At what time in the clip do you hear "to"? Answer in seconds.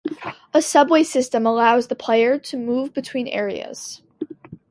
2.39-2.57